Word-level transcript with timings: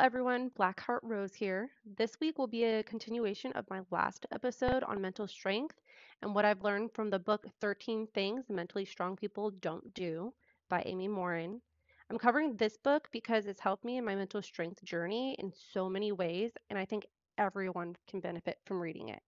Everyone, 0.00 0.48
Blackheart 0.58 1.00
Rose 1.02 1.34
here. 1.34 1.68
This 1.98 2.18
week 2.20 2.38
will 2.38 2.46
be 2.46 2.64
a 2.64 2.82
continuation 2.82 3.52
of 3.52 3.68
my 3.68 3.82
last 3.90 4.24
episode 4.32 4.82
on 4.84 4.98
mental 4.98 5.28
strength 5.28 5.78
and 6.22 6.34
what 6.34 6.46
I've 6.46 6.62
learned 6.62 6.94
from 6.94 7.10
the 7.10 7.18
book 7.18 7.46
13 7.60 8.06
Things 8.14 8.48
Mentally 8.48 8.86
Strong 8.86 9.16
People 9.16 9.50
Don't 9.50 9.92
Do 9.92 10.32
by 10.70 10.82
Amy 10.86 11.06
Morin. 11.06 11.60
I'm 12.08 12.16
covering 12.16 12.56
this 12.56 12.78
book 12.78 13.08
because 13.12 13.44
it's 13.44 13.60
helped 13.60 13.84
me 13.84 13.98
in 13.98 14.04
my 14.06 14.14
mental 14.14 14.40
strength 14.40 14.82
journey 14.82 15.36
in 15.38 15.52
so 15.74 15.90
many 15.90 16.12
ways, 16.12 16.52
and 16.70 16.78
I 16.78 16.86
think 16.86 17.04
everyone 17.36 17.94
can 18.08 18.20
benefit 18.20 18.58
from 18.64 18.80
reading 18.80 19.10
it. 19.10 19.20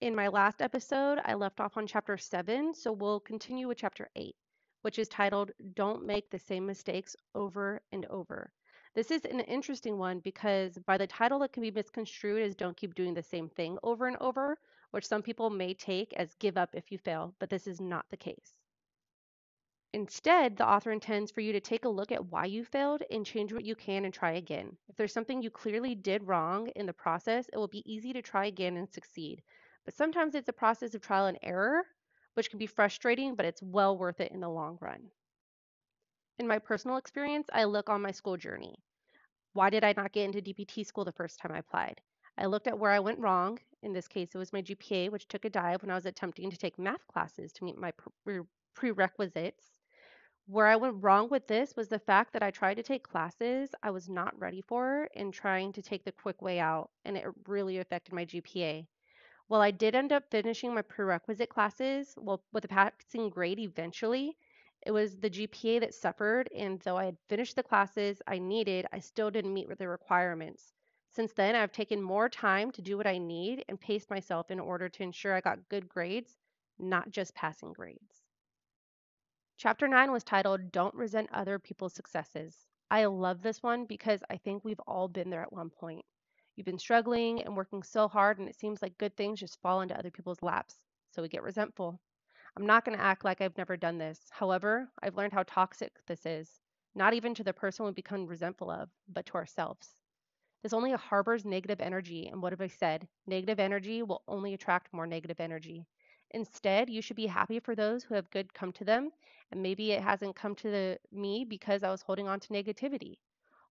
In 0.00 0.14
my 0.14 0.28
last 0.28 0.62
episode, 0.62 1.18
I 1.22 1.34
left 1.34 1.60
off 1.60 1.76
on 1.76 1.86
chapter 1.86 2.16
7, 2.16 2.72
so 2.72 2.92
we'll 2.92 3.20
continue 3.20 3.68
with 3.68 3.76
chapter 3.76 4.08
8, 4.16 4.34
which 4.80 4.98
is 4.98 5.08
titled 5.08 5.50
Don't 5.74 6.06
Make 6.06 6.30
the 6.30 6.38
Same 6.38 6.64
Mistakes 6.64 7.14
Over 7.34 7.82
and 7.92 8.06
Over. 8.06 8.50
This 8.94 9.10
is 9.10 9.24
an 9.24 9.40
interesting 9.40 9.98
one 9.98 10.20
because 10.20 10.78
by 10.78 10.96
the 10.98 11.06
title, 11.06 11.42
it 11.42 11.52
can 11.52 11.62
be 11.62 11.72
misconstrued 11.72 12.42
as 12.42 12.54
don't 12.54 12.76
keep 12.76 12.94
doing 12.94 13.14
the 13.14 13.22
same 13.22 13.48
thing 13.48 13.76
over 13.82 14.06
and 14.06 14.16
over, 14.18 14.56
which 14.92 15.06
some 15.06 15.22
people 15.22 15.50
may 15.50 15.74
take 15.74 16.12
as 16.14 16.36
give 16.36 16.56
up 16.56 16.74
if 16.74 16.92
you 16.92 16.98
fail, 16.98 17.34
but 17.40 17.50
this 17.50 17.66
is 17.66 17.80
not 17.80 18.06
the 18.10 18.16
case. 18.16 18.60
Instead, 19.92 20.56
the 20.56 20.68
author 20.68 20.92
intends 20.92 21.32
for 21.32 21.40
you 21.40 21.52
to 21.52 21.60
take 21.60 21.84
a 21.84 21.88
look 21.88 22.12
at 22.12 22.26
why 22.26 22.44
you 22.44 22.64
failed 22.64 23.02
and 23.10 23.26
change 23.26 23.52
what 23.52 23.64
you 23.64 23.74
can 23.74 24.04
and 24.04 24.14
try 24.14 24.32
again. 24.32 24.76
If 24.88 24.96
there's 24.96 25.12
something 25.12 25.42
you 25.42 25.50
clearly 25.50 25.94
did 25.94 26.26
wrong 26.26 26.68
in 26.76 26.86
the 26.86 26.92
process, 26.92 27.48
it 27.52 27.56
will 27.56 27.68
be 27.68 27.92
easy 27.92 28.12
to 28.12 28.22
try 28.22 28.46
again 28.46 28.76
and 28.76 28.88
succeed. 28.88 29.42
But 29.84 29.94
sometimes 29.94 30.36
it's 30.36 30.48
a 30.48 30.52
process 30.52 30.94
of 30.94 31.02
trial 31.02 31.26
and 31.26 31.38
error, 31.42 31.84
which 32.34 32.50
can 32.50 32.58
be 32.60 32.66
frustrating, 32.66 33.34
but 33.34 33.46
it's 33.46 33.62
well 33.62 33.96
worth 33.98 34.20
it 34.20 34.32
in 34.32 34.40
the 34.40 34.48
long 34.48 34.78
run. 34.80 35.10
In 36.36 36.48
my 36.48 36.58
personal 36.58 36.96
experience, 36.96 37.48
I 37.52 37.62
look 37.62 37.88
on 37.88 38.02
my 38.02 38.10
school 38.10 38.36
journey. 38.36 38.82
Why 39.52 39.70
did 39.70 39.84
I 39.84 39.94
not 39.96 40.10
get 40.10 40.24
into 40.24 40.42
DPT 40.42 40.84
school 40.84 41.04
the 41.04 41.12
first 41.12 41.38
time 41.38 41.52
I 41.52 41.58
applied? 41.58 42.00
I 42.36 42.46
looked 42.46 42.66
at 42.66 42.76
where 42.76 42.90
I 42.90 42.98
went 42.98 43.20
wrong. 43.20 43.60
In 43.84 43.92
this 43.92 44.08
case, 44.08 44.34
it 44.34 44.38
was 44.38 44.52
my 44.52 44.60
GPA, 44.60 45.10
which 45.10 45.28
took 45.28 45.44
a 45.44 45.50
dive 45.50 45.82
when 45.82 45.92
I 45.92 45.94
was 45.94 46.06
attempting 46.06 46.50
to 46.50 46.56
take 46.56 46.76
math 46.76 47.06
classes 47.06 47.52
to 47.52 47.64
meet 47.64 47.78
my 47.78 47.92
pre 48.24 48.40
prerequisites. 48.74 49.78
Where 50.46 50.66
I 50.66 50.74
went 50.74 51.04
wrong 51.04 51.28
with 51.28 51.46
this 51.46 51.76
was 51.76 51.88
the 51.88 52.00
fact 52.00 52.32
that 52.32 52.42
I 52.42 52.50
tried 52.50 52.78
to 52.78 52.82
take 52.82 53.04
classes 53.04 53.72
I 53.80 53.92
was 53.92 54.08
not 54.08 54.36
ready 54.36 54.60
for 54.60 55.08
and 55.14 55.32
trying 55.32 55.72
to 55.74 55.82
take 55.82 56.04
the 56.04 56.10
quick 56.10 56.42
way 56.42 56.58
out, 56.58 56.90
and 57.04 57.16
it 57.16 57.26
really 57.46 57.78
affected 57.78 58.12
my 58.12 58.24
GPA. 58.24 58.88
While 59.46 59.60
I 59.60 59.70
did 59.70 59.94
end 59.94 60.12
up 60.12 60.30
finishing 60.32 60.74
my 60.74 60.82
prerequisite 60.82 61.48
classes, 61.48 62.12
well, 62.16 62.42
with 62.52 62.64
a 62.64 62.68
passing 62.68 63.30
grade 63.30 63.60
eventually, 63.60 64.36
it 64.86 64.92
was 64.92 65.16
the 65.16 65.30
GPA 65.30 65.80
that 65.80 65.94
suffered, 65.94 66.50
and 66.54 66.80
though 66.80 66.96
I 66.96 67.06
had 67.06 67.18
finished 67.28 67.56
the 67.56 67.62
classes 67.62 68.20
I 68.26 68.38
needed, 68.38 68.86
I 68.92 68.98
still 68.98 69.30
didn't 69.30 69.54
meet 69.54 69.68
the 69.78 69.88
requirements. 69.88 70.72
Since 71.08 71.32
then, 71.32 71.54
I've 71.54 71.72
taken 71.72 72.02
more 72.02 72.28
time 72.28 72.70
to 72.72 72.82
do 72.82 72.96
what 72.96 73.06
I 73.06 73.18
need 73.18 73.64
and 73.68 73.80
pace 73.80 74.10
myself 74.10 74.50
in 74.50 74.60
order 74.60 74.88
to 74.88 75.02
ensure 75.02 75.32
I 75.32 75.40
got 75.40 75.68
good 75.68 75.88
grades, 75.88 76.36
not 76.78 77.10
just 77.10 77.34
passing 77.34 77.72
grades. 77.72 78.22
Chapter 79.56 79.86
9 79.86 80.10
was 80.12 80.24
titled 80.24 80.72
Don't 80.72 80.94
Resent 80.94 81.30
Other 81.32 81.58
People's 81.58 81.94
Successes. 81.94 82.66
I 82.90 83.04
love 83.06 83.40
this 83.40 83.62
one 83.62 83.86
because 83.86 84.22
I 84.28 84.36
think 84.36 84.64
we've 84.64 84.80
all 84.86 85.08
been 85.08 85.30
there 85.30 85.42
at 85.42 85.52
one 85.52 85.70
point. 85.70 86.04
You've 86.56 86.66
been 86.66 86.78
struggling 86.78 87.42
and 87.42 87.56
working 87.56 87.82
so 87.82 88.06
hard, 88.08 88.38
and 88.38 88.48
it 88.48 88.56
seems 88.56 88.82
like 88.82 88.98
good 88.98 89.16
things 89.16 89.40
just 89.40 89.60
fall 89.62 89.80
into 89.80 89.98
other 89.98 90.10
people's 90.10 90.42
laps, 90.42 90.78
so 91.10 91.22
we 91.22 91.28
get 91.28 91.42
resentful. 91.42 92.00
I'm 92.56 92.66
not 92.66 92.84
going 92.84 92.96
to 92.96 93.04
act 93.04 93.24
like 93.24 93.40
I've 93.40 93.58
never 93.58 93.76
done 93.76 93.98
this. 93.98 94.20
However, 94.30 94.88
I've 95.02 95.16
learned 95.16 95.32
how 95.32 95.42
toxic 95.42 95.92
this 96.06 96.24
is, 96.24 96.60
not 96.94 97.12
even 97.12 97.34
to 97.34 97.42
the 97.42 97.52
person 97.52 97.84
we 97.84 97.90
become 97.90 98.28
resentful 98.28 98.70
of, 98.70 98.90
but 99.08 99.26
to 99.26 99.34
ourselves. 99.34 99.96
This 100.62 100.72
only 100.72 100.92
harbors 100.92 101.44
negative 101.44 101.80
energy, 101.80 102.28
and 102.28 102.40
what 102.40 102.52
have 102.52 102.60
I 102.60 102.68
said? 102.68 103.08
Negative 103.26 103.58
energy 103.58 104.04
will 104.04 104.22
only 104.28 104.54
attract 104.54 104.92
more 104.92 105.06
negative 105.06 105.40
energy. 105.40 105.84
Instead, 106.30 106.88
you 106.88 107.02
should 107.02 107.16
be 107.16 107.26
happy 107.26 107.58
for 107.58 107.74
those 107.74 108.04
who 108.04 108.14
have 108.14 108.30
good 108.30 108.54
come 108.54 108.72
to 108.72 108.84
them, 108.84 109.10
and 109.50 109.60
maybe 109.60 109.90
it 109.90 110.02
hasn't 110.02 110.36
come 110.36 110.54
to 110.54 110.70
the, 110.70 110.98
me 111.10 111.44
because 111.44 111.82
I 111.82 111.90
was 111.90 112.02
holding 112.02 112.28
on 112.28 112.38
to 112.38 112.48
negativity. 112.52 113.18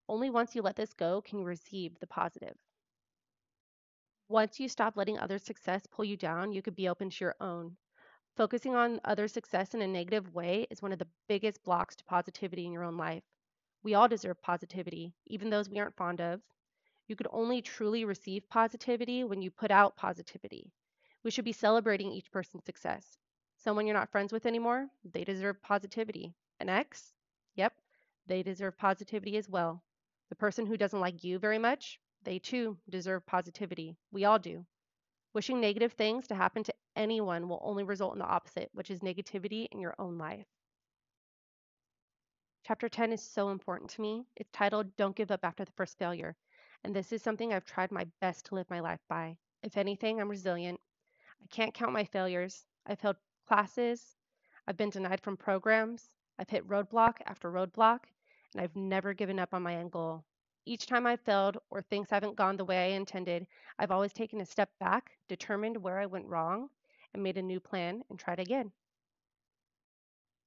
Only 0.09 0.29
once 0.29 0.55
you 0.55 0.61
let 0.61 0.75
this 0.75 0.93
go 0.93 1.21
can 1.21 1.39
you 1.39 1.45
receive 1.45 1.97
the 1.99 2.07
positive. 2.07 2.57
Once 4.27 4.59
you 4.59 4.67
stop 4.67 4.97
letting 4.97 5.17
other 5.17 5.37
success 5.37 5.87
pull 5.87 6.03
you 6.03 6.17
down, 6.17 6.51
you 6.51 6.61
could 6.61 6.75
be 6.75 6.89
open 6.89 7.09
to 7.09 7.23
your 7.23 7.35
own. 7.39 7.77
Focusing 8.35 8.73
on 8.73 8.99
other 9.05 9.27
success 9.27 9.75
in 9.75 9.81
a 9.83 9.87
negative 9.87 10.33
way 10.33 10.65
is 10.71 10.81
one 10.81 10.91
of 10.91 10.97
the 10.97 11.07
biggest 11.27 11.63
blocks 11.63 11.95
to 11.95 12.03
positivity 12.03 12.65
in 12.65 12.71
your 12.71 12.83
own 12.83 12.97
life. 12.97 13.21
We 13.83 13.93
all 13.93 14.07
deserve 14.07 14.41
positivity, 14.41 15.13
even 15.27 15.51
those 15.51 15.69
we 15.69 15.77
aren't 15.77 15.95
fond 15.95 16.19
of. 16.19 16.41
You 17.07 17.15
could 17.15 17.27
only 17.29 17.61
truly 17.61 18.05
receive 18.05 18.49
positivity 18.49 19.23
when 19.23 19.43
you 19.43 19.51
put 19.51 19.69
out 19.69 19.95
positivity. 19.95 20.71
We 21.23 21.29
should 21.29 21.45
be 21.45 21.51
celebrating 21.51 22.11
each 22.11 22.31
person's 22.31 22.65
success. 22.65 23.17
Someone 23.59 23.85
you're 23.85 23.93
not 23.93 24.11
friends 24.11 24.33
with 24.33 24.47
anymore, 24.47 24.89
they 25.03 25.23
deserve 25.23 25.61
positivity. 25.61 26.33
An 26.59 26.69
ex? 26.69 27.13
Yep, 27.53 27.73
they 28.25 28.41
deserve 28.41 28.75
positivity 28.79 29.37
as 29.37 29.47
well. 29.47 29.83
The 30.29 30.35
person 30.35 30.65
who 30.65 30.75
doesn't 30.75 30.99
like 30.99 31.23
you 31.23 31.37
very 31.37 31.59
much, 31.59 31.99
they 32.23 32.39
too 32.39 32.79
deserve 32.89 33.27
positivity. 33.27 33.95
We 34.11 34.25
all 34.25 34.39
do. 34.39 34.65
Wishing 35.33 35.59
negative 35.59 35.93
things 35.93 36.27
to 36.27 36.35
happen 36.35 36.63
to 36.63 36.73
anyone 36.95 37.49
will 37.49 37.59
only 37.63 37.83
result 37.83 38.13
in 38.13 38.19
the 38.19 38.25
opposite, 38.25 38.69
which 38.73 38.91
is 38.91 38.99
negativity 38.99 39.67
in 39.71 39.79
your 39.79 39.95
own 39.97 40.17
life. 40.17 40.45
Chapter 42.65 42.87
10 42.87 43.11
is 43.11 43.21
so 43.21 43.49
important 43.49 43.89
to 43.89 44.01
me. 44.01 44.25
It's 44.35 44.51
titled 44.51 44.95
Don't 44.95 45.15
Give 45.15 45.31
Up 45.31 45.43
After 45.43 45.65
the 45.65 45.71
First 45.71 45.97
Failure. 45.97 46.35
And 46.83 46.95
this 46.95 47.11
is 47.11 47.23
something 47.23 47.51
I've 47.51 47.65
tried 47.65 47.91
my 47.91 48.05
best 48.21 48.45
to 48.45 48.55
live 48.55 48.69
my 48.69 48.79
life 48.79 49.01
by. 49.09 49.35
If 49.63 49.75
anything, 49.75 50.21
I'm 50.21 50.29
resilient. 50.29 50.79
I 51.41 51.47
can't 51.47 51.73
count 51.73 51.93
my 51.93 52.05
failures. 52.05 52.65
I've 52.85 52.99
failed 52.99 53.17
classes. 53.47 54.15
I've 54.67 54.77
been 54.77 54.91
denied 54.91 55.21
from 55.21 55.35
programs. 55.35 56.09
I've 56.37 56.49
hit 56.49 56.67
roadblock 56.67 57.15
after 57.25 57.51
roadblock. 57.51 57.99
And 58.53 58.61
I've 58.61 58.75
never 58.75 59.13
given 59.13 59.39
up 59.39 59.53
on 59.53 59.63
my 59.63 59.75
end 59.75 59.91
goal. 59.91 60.23
Each 60.65 60.85
time 60.85 61.05
I've 61.05 61.19
failed 61.19 61.57
or 61.69 61.81
things 61.81 62.09
haven't 62.09 62.37
gone 62.37 62.55
the 62.55 62.63
way 62.63 62.85
I 62.85 62.95
intended, 62.95 63.47
I've 63.77 63.91
always 63.91 64.13
taken 64.13 64.39
a 64.39 64.45
step 64.45 64.71
back, 64.79 65.17
determined 65.27 65.75
where 65.77 65.99
I 65.99 66.05
went 66.05 66.27
wrong, 66.27 66.69
and 67.13 67.21
made 67.21 67.37
a 67.37 67.41
new 67.41 67.59
plan 67.59 68.03
and 68.09 68.17
tried 68.17 68.39
again. 68.39 68.71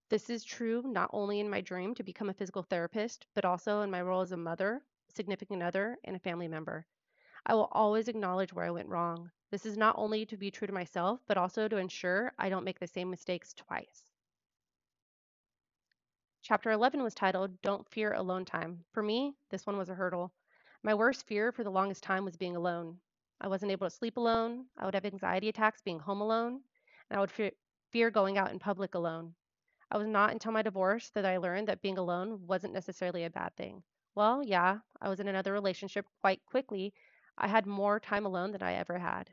This 0.09 0.31
is 0.31 0.43
true 0.43 0.83
not 0.83 1.11
only 1.13 1.41
in 1.41 1.51
my 1.51 1.61
dream 1.61 1.95
to 1.97 2.03
become 2.03 2.31
a 2.31 2.35
physical 2.35 2.63
therapist, 2.63 3.27
but 3.35 3.45
also 3.45 3.83
in 3.83 3.91
my 3.91 4.01
role 4.01 4.23
as 4.23 4.33
a 4.33 4.37
mother, 4.39 4.83
significant 5.09 5.63
other, 5.63 5.99
and 6.05 6.17
a 6.17 6.21
family 6.21 6.49
member. 6.49 6.87
I 7.45 7.55
will 7.55 7.69
always 7.73 8.09
acknowledge 8.09 8.55
where 8.55 8.65
I 8.65 8.71
went 8.71 8.89
wrong. 8.89 9.31
This 9.51 9.67
is 9.67 9.77
not 9.77 9.99
only 9.99 10.25
to 10.27 10.37
be 10.39 10.51
true 10.51 10.67
to 10.67 10.73
myself, 10.73 11.21
but 11.27 11.37
also 11.37 11.69
to 11.69 11.77
ensure 11.77 12.33
I 12.39 12.49
don't 12.49 12.65
make 12.65 12.79
the 12.79 12.87
same 12.87 13.11
mistakes 13.11 13.53
twice. 13.53 14.16
Chapter 16.49 16.71
11 16.71 17.03
was 17.03 17.13
titled 17.13 17.61
Don't 17.61 17.89
Fear 17.89 18.13
Alone 18.13 18.45
Time. 18.45 18.85
For 18.93 19.03
me, 19.03 19.35
this 19.51 19.67
one 19.67 19.77
was 19.77 19.89
a 19.89 19.97
hurdle. 19.97 20.33
My 20.85 20.95
worst 20.95 21.27
fear 21.27 21.51
for 21.51 21.65
the 21.65 21.73
longest 21.73 22.05
time 22.05 22.25
was 22.25 22.37
being 22.37 22.55
alone. 22.55 23.01
I 23.41 23.49
wasn't 23.49 23.73
able 23.73 23.89
to 23.89 23.91
sleep 23.91 24.17
alone. 24.17 24.67
I 24.79 24.85
would 24.85 24.95
have 24.95 25.05
anxiety 25.05 25.49
attacks 25.49 25.83
being 25.83 25.99
home 25.99 26.21
alone. 26.21 26.61
And 27.11 27.17
I 27.17 27.21
would 27.21 27.33
fear, 27.33 27.51
fear 27.91 28.13
going 28.13 28.39
out 28.39 28.53
in 28.53 28.61
public 28.61 28.95
alone. 28.95 29.35
I 29.91 29.99
was 29.99 30.07
not 30.07 30.31
until 30.31 30.53
my 30.53 30.63
divorce 30.63 31.11
that 31.15 31.27
I 31.27 31.39
learned 31.39 31.67
that 31.67 31.83
being 31.83 31.99
alone 31.99 32.47
wasn't 32.47 32.75
necessarily 32.75 33.25
a 33.25 33.31
bad 33.31 33.57
thing. 33.57 33.83
Well, 34.15 34.41
yeah, 34.41 34.79
I 35.01 35.09
was 35.09 35.19
in 35.19 35.27
another 35.27 35.53
relationship 35.53 36.07
quite 36.21 36.47
quickly. 36.47 36.95
I 37.37 37.49
had 37.49 37.67
more 37.67 37.99
time 37.99 38.25
alone 38.25 38.53
than 38.53 38.63
I 38.63 38.75
ever 38.75 39.01
had. 39.01 39.31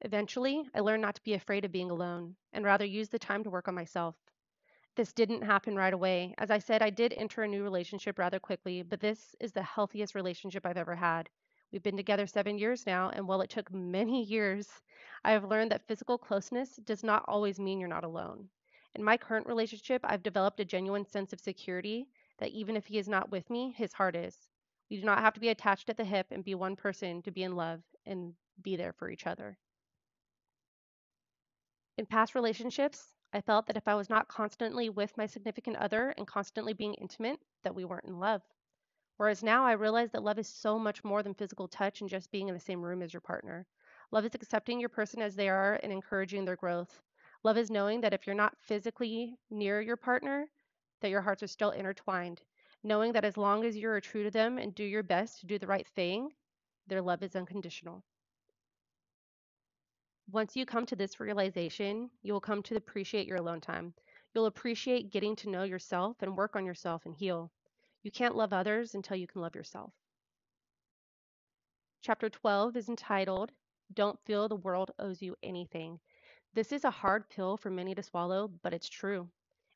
Eventually, 0.00 0.66
I 0.74 0.80
learned 0.80 1.02
not 1.02 1.16
to 1.16 1.22
be 1.22 1.34
afraid 1.34 1.66
of 1.66 1.70
being 1.70 1.90
alone 1.90 2.36
and 2.54 2.64
rather 2.64 2.86
use 2.86 3.10
the 3.10 3.18
time 3.18 3.44
to 3.44 3.50
work 3.50 3.68
on 3.68 3.74
myself. 3.74 4.16
This 5.00 5.14
didn't 5.14 5.40
happen 5.40 5.76
right 5.76 5.94
away. 5.94 6.34
As 6.36 6.50
I 6.50 6.58
said, 6.58 6.82
I 6.82 6.90
did 6.90 7.14
enter 7.14 7.42
a 7.42 7.48
new 7.48 7.62
relationship 7.62 8.18
rather 8.18 8.38
quickly, 8.38 8.82
but 8.82 9.00
this 9.00 9.34
is 9.40 9.50
the 9.50 9.62
healthiest 9.62 10.14
relationship 10.14 10.66
I've 10.66 10.76
ever 10.76 10.94
had. 10.94 11.30
We've 11.72 11.82
been 11.82 11.96
together 11.96 12.26
seven 12.26 12.58
years 12.58 12.84
now, 12.86 13.08
and 13.08 13.26
while 13.26 13.40
it 13.40 13.48
took 13.48 13.72
many 13.72 14.22
years, 14.22 14.68
I 15.24 15.30
have 15.32 15.46
learned 15.46 15.70
that 15.70 15.86
physical 15.88 16.18
closeness 16.18 16.76
does 16.84 17.02
not 17.02 17.24
always 17.26 17.58
mean 17.58 17.80
you're 17.80 17.88
not 17.88 18.04
alone. 18.04 18.50
In 18.94 19.02
my 19.02 19.16
current 19.16 19.46
relationship, 19.46 20.02
I've 20.04 20.22
developed 20.22 20.60
a 20.60 20.66
genuine 20.66 21.06
sense 21.06 21.32
of 21.32 21.40
security 21.40 22.06
that 22.36 22.50
even 22.50 22.76
if 22.76 22.84
he 22.84 22.98
is 22.98 23.08
not 23.08 23.30
with 23.30 23.48
me, 23.48 23.72
his 23.78 23.94
heart 23.94 24.14
is. 24.14 24.50
We 24.90 24.98
do 24.98 25.06
not 25.06 25.20
have 25.20 25.32
to 25.32 25.40
be 25.40 25.48
attached 25.48 25.88
at 25.88 25.96
the 25.96 26.04
hip 26.04 26.26
and 26.30 26.44
be 26.44 26.54
one 26.54 26.76
person 26.76 27.22
to 27.22 27.30
be 27.30 27.44
in 27.44 27.56
love 27.56 27.80
and 28.04 28.34
be 28.60 28.76
there 28.76 28.92
for 28.92 29.08
each 29.08 29.26
other. 29.26 29.56
In 31.96 32.04
past 32.04 32.34
relationships, 32.34 33.14
I 33.32 33.40
felt 33.40 33.66
that 33.66 33.76
if 33.76 33.88
I 33.88 33.94
was 33.96 34.08
not 34.08 34.28
constantly 34.28 34.88
with 34.88 35.16
my 35.16 35.26
significant 35.26 35.76
other 35.78 36.10
and 36.10 36.26
constantly 36.26 36.72
being 36.74 36.94
intimate, 36.94 37.40
that 37.62 37.74
we 37.74 37.84
weren't 37.84 38.04
in 38.06 38.20
love. 38.20 38.42
Whereas 39.16 39.42
now 39.42 39.64
I 39.66 39.72
realize 39.72 40.10
that 40.12 40.22
love 40.22 40.38
is 40.38 40.48
so 40.48 40.78
much 40.78 41.04
more 41.04 41.22
than 41.22 41.34
physical 41.34 41.68
touch 41.68 42.00
and 42.00 42.10
just 42.10 42.30
being 42.30 42.48
in 42.48 42.54
the 42.54 42.60
same 42.60 42.82
room 42.82 43.02
as 43.02 43.12
your 43.12 43.20
partner. 43.20 43.66
Love 44.10 44.24
is 44.24 44.34
accepting 44.34 44.80
your 44.80 44.88
person 44.88 45.22
as 45.22 45.36
they 45.36 45.48
are 45.48 45.80
and 45.82 45.92
encouraging 45.92 46.44
their 46.44 46.56
growth. 46.56 47.00
Love 47.42 47.56
is 47.58 47.70
knowing 47.70 48.00
that 48.00 48.14
if 48.14 48.26
you're 48.26 48.34
not 48.36 48.58
physically 48.58 49.38
near 49.50 49.80
your 49.80 49.96
partner, 49.96 50.50
that 51.00 51.10
your 51.10 51.22
hearts 51.22 51.42
are 51.42 51.46
still 51.48 51.70
intertwined. 51.70 52.42
knowing 52.82 53.12
that 53.12 53.24
as 53.24 53.36
long 53.36 53.64
as 53.64 53.76
you 53.76 53.88
are 53.90 54.00
true 54.00 54.22
to 54.24 54.30
them 54.30 54.58
and 54.58 54.74
do 54.74 54.84
your 54.84 55.02
best 55.02 55.40
to 55.40 55.46
do 55.46 55.58
the 55.58 55.66
right 55.66 55.86
thing, 55.88 56.34
their 56.86 57.02
love 57.02 57.22
is 57.22 57.36
unconditional. 57.36 58.04
Once 60.32 60.54
you 60.54 60.64
come 60.64 60.86
to 60.86 60.94
this 60.94 61.18
realization, 61.18 62.08
you 62.22 62.32
will 62.32 62.40
come 62.40 62.62
to 62.62 62.76
appreciate 62.76 63.26
your 63.26 63.38
alone 63.38 63.60
time. 63.60 63.92
You'll 64.32 64.46
appreciate 64.46 65.10
getting 65.10 65.34
to 65.36 65.50
know 65.50 65.64
yourself 65.64 66.18
and 66.20 66.36
work 66.36 66.54
on 66.54 66.64
yourself 66.64 67.04
and 67.04 67.16
heal. 67.16 67.50
You 68.04 68.12
can't 68.12 68.36
love 68.36 68.52
others 68.52 68.94
until 68.94 69.16
you 69.16 69.26
can 69.26 69.40
love 69.40 69.56
yourself. 69.56 69.92
Chapter 72.02 72.30
12 72.30 72.76
is 72.76 72.88
entitled, 72.88 73.50
Don't 73.92 74.20
Feel 74.24 74.46
the 74.46 74.54
World 74.54 74.92
Owes 75.00 75.20
You 75.20 75.34
Anything. 75.42 75.98
This 76.54 76.70
is 76.70 76.84
a 76.84 76.92
hard 76.92 77.28
pill 77.28 77.56
for 77.56 77.70
many 77.70 77.96
to 77.96 78.02
swallow, 78.02 78.52
but 78.62 78.72
it's 78.72 78.88
true. 78.88 79.28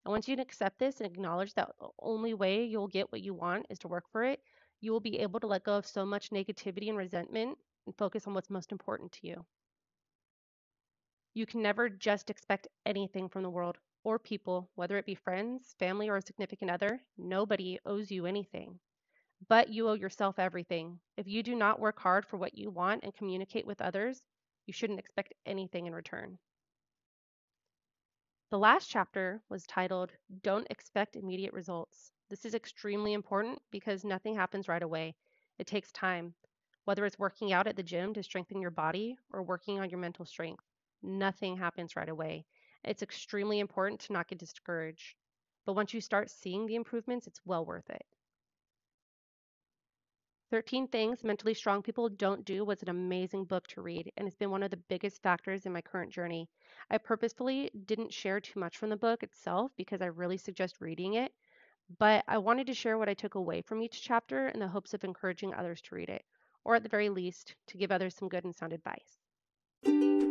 And 0.04 0.12
once 0.12 0.28
you 0.28 0.36
accept 0.36 0.78
this 0.78 1.00
and 1.00 1.10
acknowledge 1.10 1.52
that 1.54 1.72
the 1.80 1.88
only 1.98 2.34
way 2.34 2.64
you'll 2.64 2.86
get 2.86 3.10
what 3.10 3.22
you 3.22 3.34
want 3.34 3.66
is 3.70 3.80
to 3.80 3.88
work 3.88 4.04
for 4.12 4.22
it, 4.22 4.40
you 4.80 4.92
will 4.92 5.00
be 5.00 5.18
able 5.18 5.40
to 5.40 5.48
let 5.48 5.64
go 5.64 5.74
of 5.74 5.84
so 5.84 6.06
much 6.06 6.30
negativity 6.30 6.90
and 6.90 6.96
resentment 6.96 7.58
and 7.86 7.96
focus 7.96 8.28
on 8.28 8.34
what's 8.34 8.50
most 8.50 8.70
important 8.70 9.10
to 9.10 9.26
you. 9.26 9.44
You 11.36 11.46
can 11.46 11.62
never 11.62 11.88
just 11.88 12.30
expect 12.30 12.68
anything 12.86 13.28
from 13.28 13.42
the 13.42 13.50
world 13.50 13.78
or 14.04 14.20
people, 14.20 14.70
whether 14.76 14.96
it 14.98 15.06
be 15.06 15.16
friends, 15.16 15.74
family, 15.80 16.08
or 16.08 16.16
a 16.16 16.22
significant 16.22 16.70
other. 16.70 17.02
Nobody 17.18 17.80
owes 17.84 18.10
you 18.10 18.24
anything. 18.26 18.78
But 19.48 19.68
you 19.68 19.88
owe 19.88 19.94
yourself 19.94 20.38
everything. 20.38 21.00
If 21.16 21.26
you 21.26 21.42
do 21.42 21.56
not 21.56 21.80
work 21.80 21.98
hard 21.98 22.24
for 22.24 22.36
what 22.36 22.56
you 22.56 22.70
want 22.70 23.02
and 23.02 23.12
communicate 23.12 23.66
with 23.66 23.80
others, 23.80 24.22
you 24.66 24.72
shouldn't 24.72 25.00
expect 25.00 25.34
anything 25.44 25.86
in 25.86 25.94
return. 25.94 26.38
The 28.50 28.58
last 28.58 28.88
chapter 28.88 29.42
was 29.48 29.66
titled, 29.66 30.12
Don't 30.42 30.68
Expect 30.70 31.16
Immediate 31.16 31.52
Results. 31.52 32.12
This 32.30 32.44
is 32.44 32.54
extremely 32.54 33.12
important 33.12 33.60
because 33.72 34.04
nothing 34.04 34.36
happens 34.36 34.68
right 34.68 34.82
away. 34.82 35.16
It 35.58 35.66
takes 35.66 35.90
time, 35.90 36.34
whether 36.84 37.04
it's 37.04 37.18
working 37.18 37.52
out 37.52 37.66
at 37.66 37.74
the 37.74 37.82
gym 37.82 38.14
to 38.14 38.22
strengthen 38.22 38.60
your 38.60 38.70
body 38.70 39.18
or 39.32 39.42
working 39.42 39.80
on 39.80 39.90
your 39.90 39.98
mental 39.98 40.24
strength. 40.24 40.64
Nothing 41.04 41.58
happens 41.58 41.96
right 41.96 42.08
away. 42.08 42.46
It's 42.82 43.02
extremely 43.02 43.58
important 43.60 44.00
to 44.00 44.14
not 44.14 44.26
get 44.26 44.38
discouraged. 44.38 45.16
But 45.66 45.74
once 45.74 45.92
you 45.92 46.00
start 46.00 46.30
seeing 46.30 46.64
the 46.66 46.76
improvements, 46.76 47.26
it's 47.26 47.44
well 47.44 47.64
worth 47.64 47.90
it. 47.90 48.06
13 50.50 50.88
Things 50.88 51.22
Mentally 51.22 51.52
Strong 51.52 51.82
People 51.82 52.08
Don't 52.08 52.44
Do 52.44 52.64
was 52.64 52.82
an 52.82 52.88
amazing 52.88 53.44
book 53.44 53.66
to 53.68 53.82
read, 53.82 54.12
and 54.16 54.26
it's 54.26 54.36
been 54.36 54.50
one 54.50 54.62
of 54.62 54.70
the 54.70 54.76
biggest 54.76 55.22
factors 55.22 55.66
in 55.66 55.72
my 55.72 55.82
current 55.82 56.12
journey. 56.12 56.48
I 56.90 56.98
purposefully 56.98 57.70
didn't 57.86 58.12
share 58.12 58.40
too 58.40 58.60
much 58.60 58.78
from 58.78 58.88
the 58.88 58.96
book 58.96 59.22
itself 59.22 59.72
because 59.76 60.00
I 60.00 60.06
really 60.06 60.36
suggest 60.36 60.80
reading 60.80 61.14
it, 61.14 61.32
but 61.98 62.24
I 62.28 62.38
wanted 62.38 62.66
to 62.68 62.74
share 62.74 62.96
what 62.96 63.08
I 63.08 63.14
took 63.14 63.34
away 63.34 63.62
from 63.62 63.82
each 63.82 64.00
chapter 64.02 64.48
in 64.48 64.60
the 64.60 64.68
hopes 64.68 64.94
of 64.94 65.04
encouraging 65.04 65.52
others 65.52 65.82
to 65.82 65.94
read 65.94 66.08
it, 66.08 66.24
or 66.64 66.76
at 66.76 66.82
the 66.82 66.88
very 66.88 67.08
least, 67.10 67.56
to 67.66 67.76
give 67.76 67.90
others 67.90 68.14
some 68.14 68.28
good 68.28 68.44
and 68.44 68.54
sound 68.54 68.72
advice. 68.72 70.23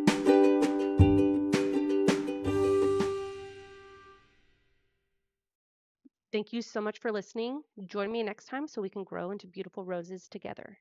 Thank 6.33 6.51
you 6.51 6.61
so 6.61 6.81
much 6.81 6.99
for 6.99 7.13
listening. 7.13 7.63
Join 7.85 8.11
me 8.11 8.23
next 8.23 8.47
time 8.47 8.67
so 8.67 8.81
we 8.81 8.89
can 8.89 9.05
grow 9.05 9.31
into 9.31 9.47
beautiful 9.47 9.85
roses 9.85 10.27
together. 10.27 10.79